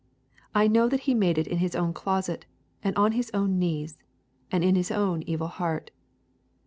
[0.55, 2.47] I know that he made it in his own closet,
[2.83, 3.99] and on his own knees,
[4.51, 5.91] and in his own evil heart.